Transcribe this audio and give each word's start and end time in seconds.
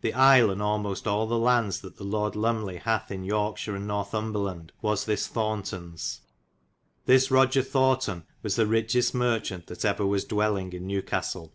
The 0.00 0.14
isle, 0.14 0.50
and 0.52 0.62
almost 0.62 1.08
al 1.08 1.26
the 1.26 1.36
landes 1.36 1.80
that 1.80 1.96
the 1.96 2.04
Lorde 2.04 2.34
Lomeley 2.36 2.76
hath 2.78 3.10
in 3.10 3.24
York 3.24 3.56
shir 3.58 3.74
and 3.74 3.84
Northumbreland, 3.88 4.70
was 4.80 5.06
this 5.06 5.26
Thorntons.f 5.26 6.24
This 7.06 7.32
Roger 7.32 7.62
Thorton 7.64 8.22
was 8.44 8.54
the 8.54 8.66
richest 8.68 9.12
marchaunt 9.12 9.66
that 9.66 9.84
ever 9.84 10.06
was 10.06 10.24
dwelling 10.24 10.72
in 10.72 10.86
Newcastelle. 10.86 11.50